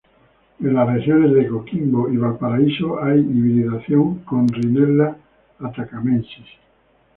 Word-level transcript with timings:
En 0.59 0.73
las 0.73 0.91
regiones 0.91 1.31
de 1.35 1.47
Coquimbo 1.47 2.09
y 2.11 2.17
Valparaíso 2.17 2.99
hay 3.03 3.19
hibridación 3.19 4.23
con 4.23 4.47
"Rhinella 4.49 5.15
atacamensis". 5.59 6.47